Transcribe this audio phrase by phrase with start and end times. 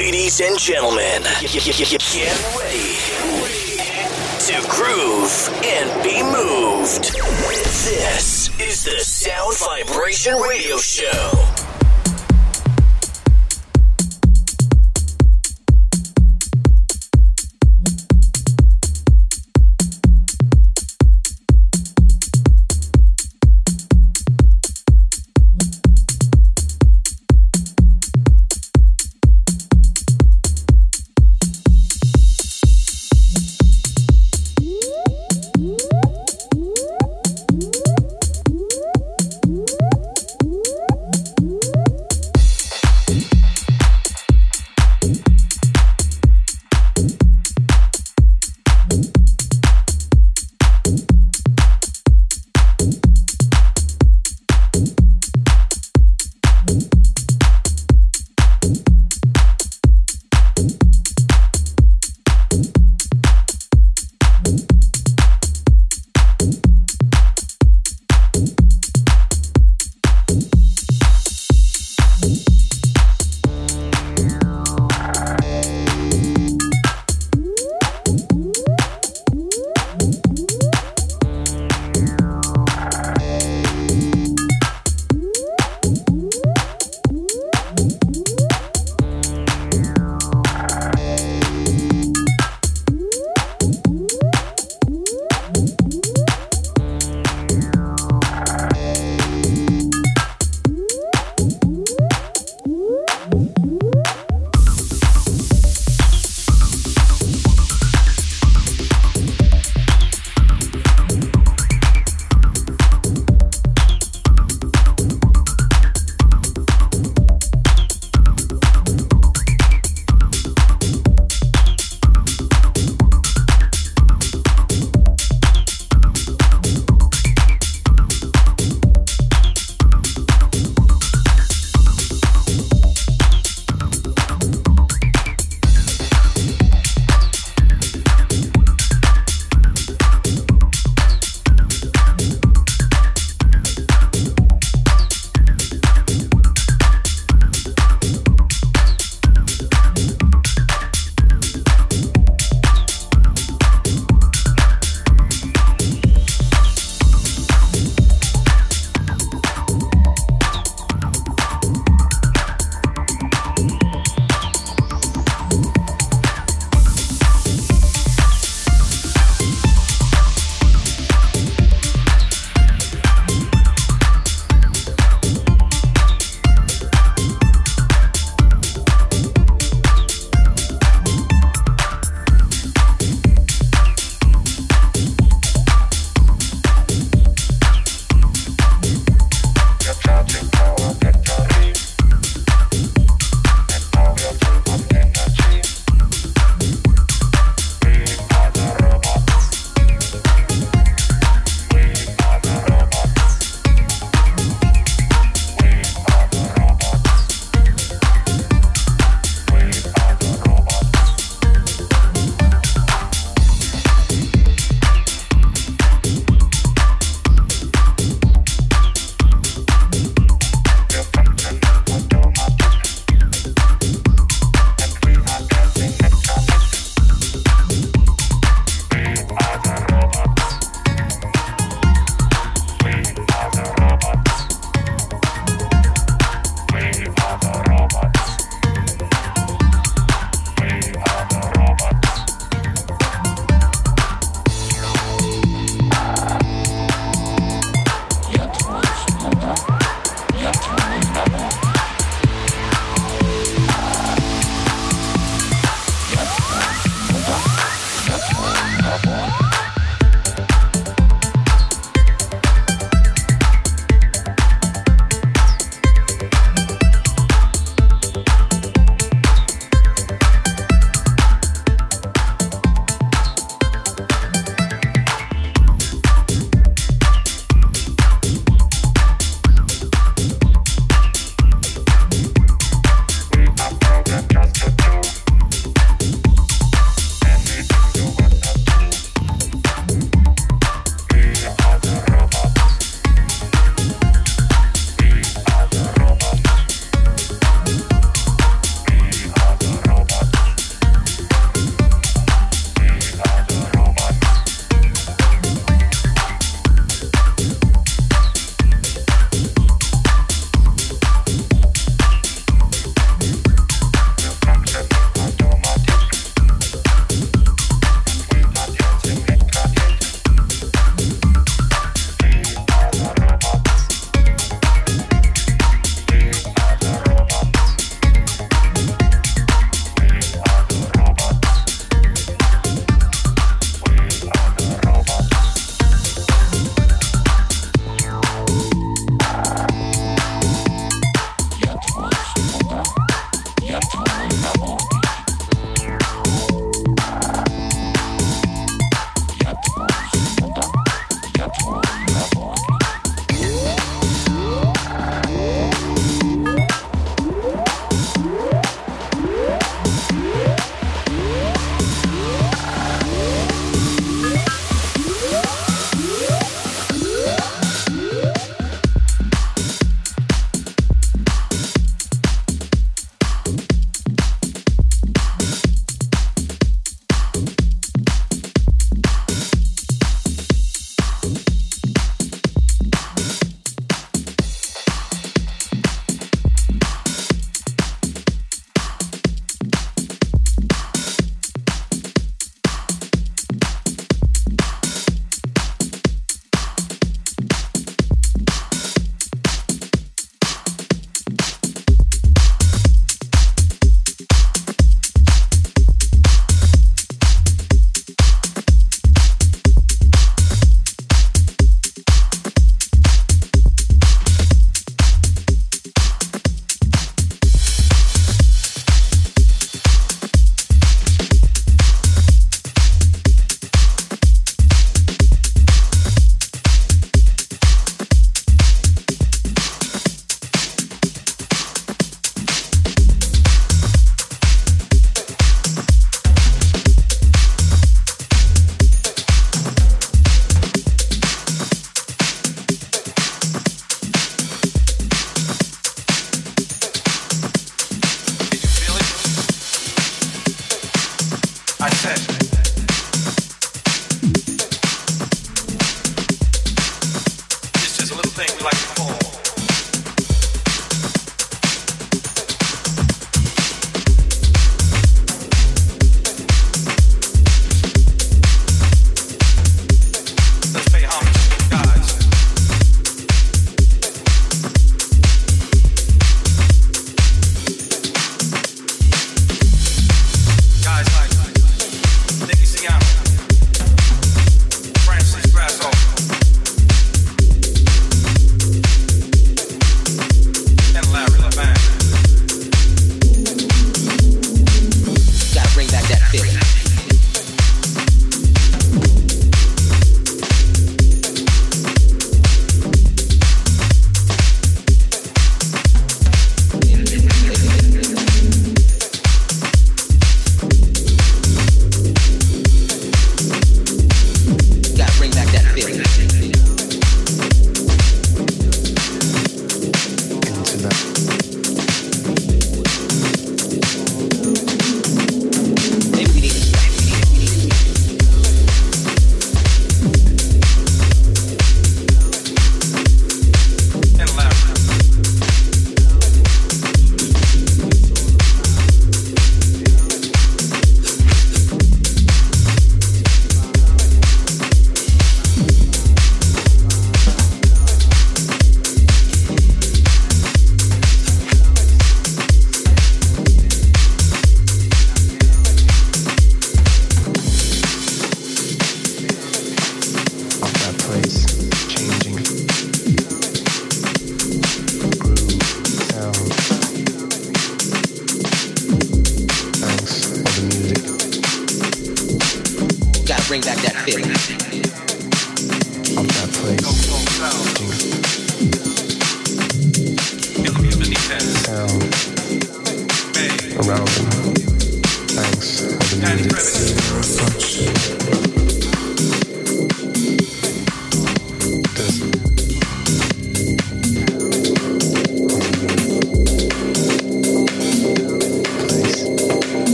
[0.00, 1.66] Ladies and gentlemen, get
[2.58, 2.96] ready
[4.46, 7.12] to groove and be moved.
[7.84, 11.59] This is the Sound Vibration Radio Show.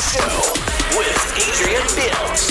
[0.00, 0.40] Show
[0.96, 2.49] with Adrian Bilt.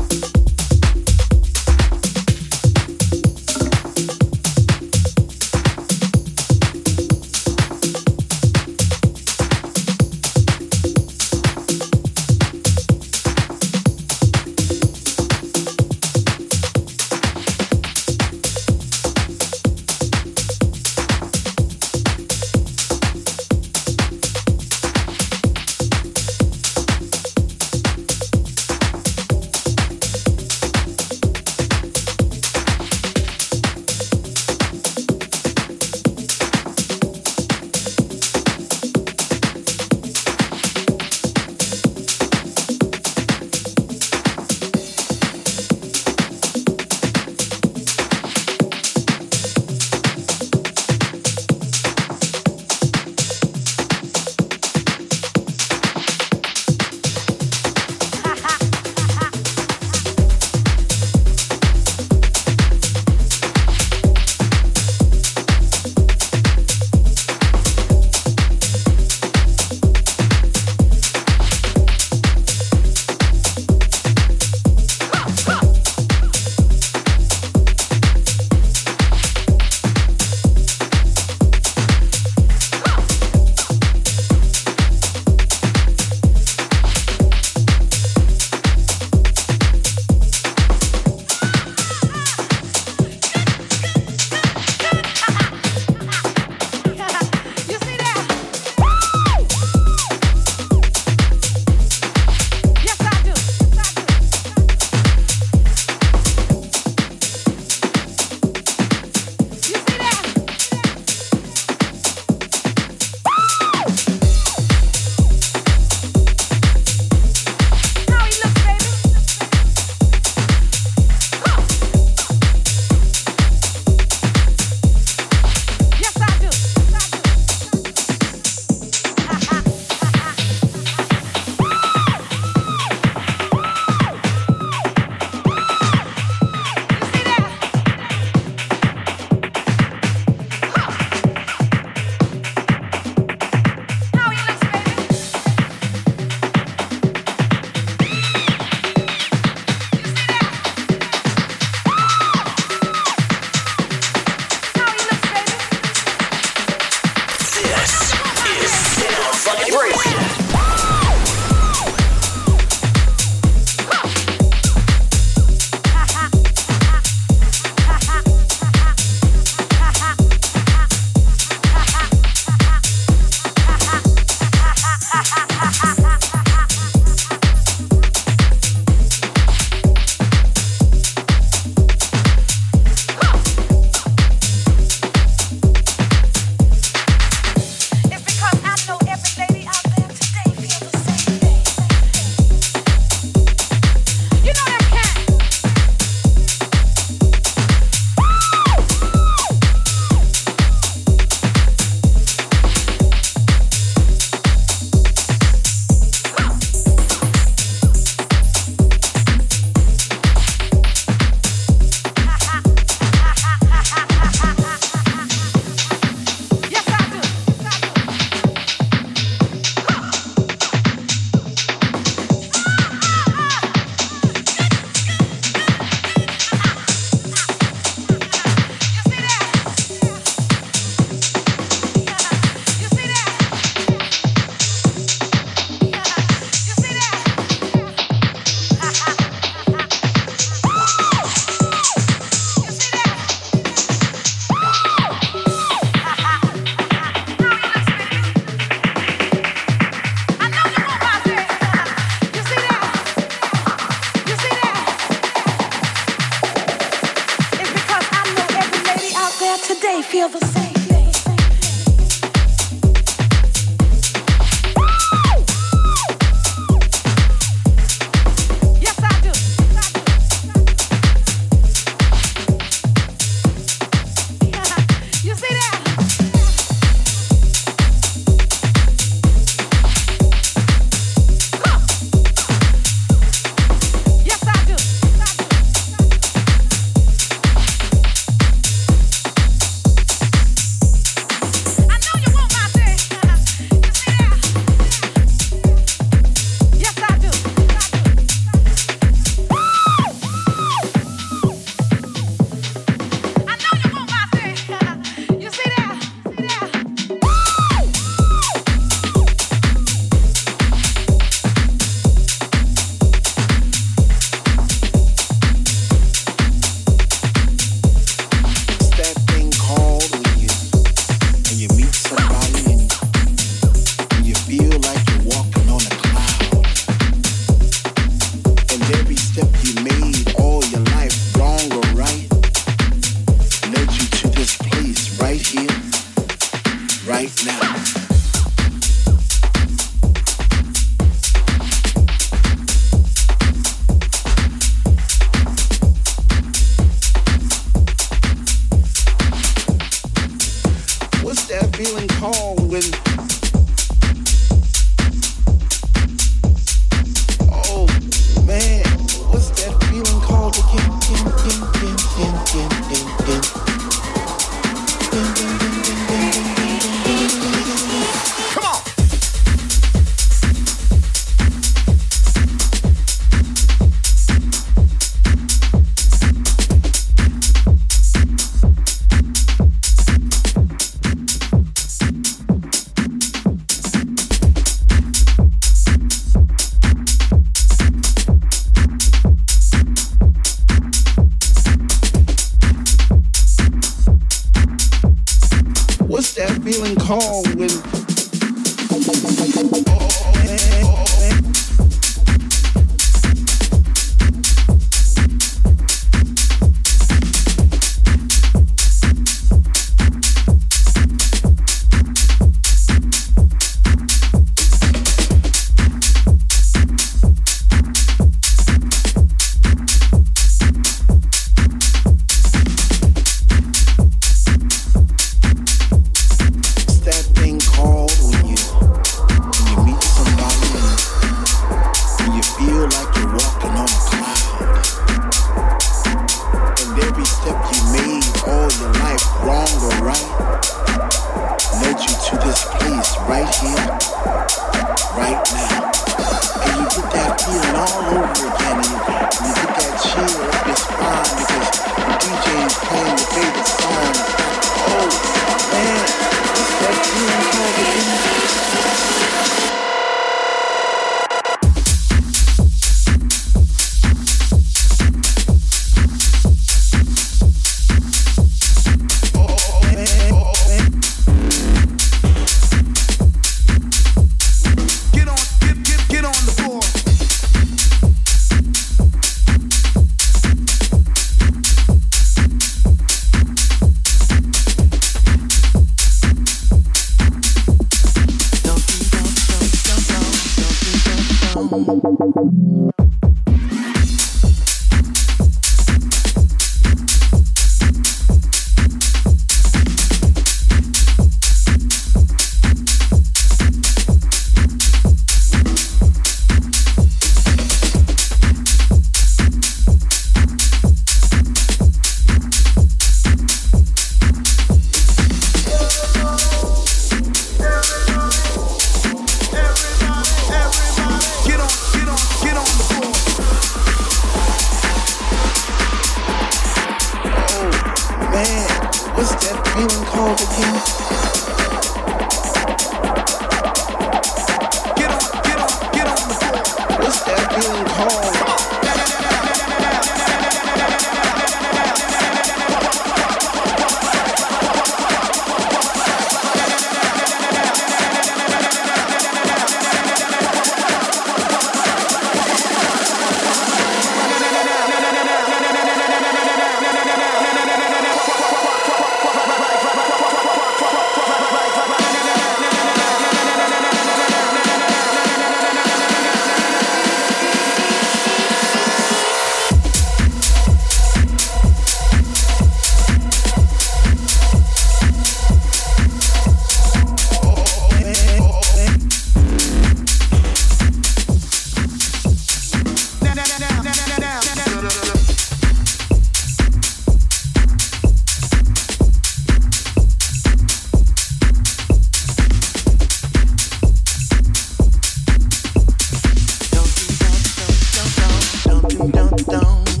[599.61, 600.00] Listening